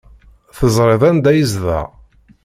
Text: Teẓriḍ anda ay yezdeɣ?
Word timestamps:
Teẓriḍ 0.57 1.01
anda 1.09 1.29
ay 1.31 1.37
yezdeɣ? 1.39 1.87